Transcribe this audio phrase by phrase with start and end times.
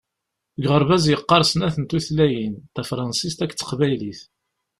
[0.59, 4.21] Deg uɣerbaz yeqqaṛ snat n tutlayin: Tafransist akked taqbaylit.